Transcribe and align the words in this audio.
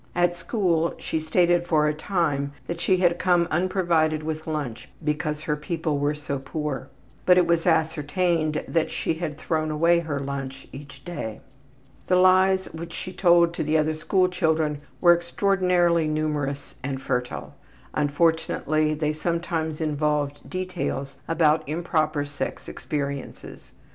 At 0.15 0.35
school 0.35 0.95
she 0.97 1.19
stated 1.19 1.67
for 1.67 1.87
a 1.87 1.93
time 1.93 2.53
that 2.65 2.81
she 2.81 2.97
had 2.97 3.19
come 3.19 3.47
unprovided 3.51 4.23
with 4.23 4.47
lunch 4.47 4.89
because 5.03 5.41
her 5.41 5.55
people 5.55 5.99
were 5.99 6.15
so 6.15 6.39
poor, 6.39 6.89
but 7.23 7.37
it 7.37 7.45
was 7.45 7.67
ascertained 7.67 8.63
that 8.67 8.89
she 8.89 9.13
had 9.13 9.37
thrown 9.37 9.69
away 9.69 9.99
her 9.99 10.17
lunch 10.19 10.67
each 10.71 11.05
day. 11.05 11.39
The 12.07 12.15
lies 12.15 12.65
which 12.73 12.93
she 12.93 13.13
told 13.13 13.53
to 13.53 13.63
the 13.63 13.77
other 13.77 13.93
school 13.93 14.27
children 14.27 14.81
were 15.01 15.13
extraordinarily 15.15 16.07
numerous 16.07 16.73
and 16.81 16.99
fertile; 16.99 17.53
unfortunately 17.93 18.95
they 18.95 19.13
sometimes 19.13 19.79
involved 19.79 20.49
details 20.49 21.17
about 21.29 21.61
improper 21.69 22.25
sex 22.25 22.67
experiences. 22.67 23.71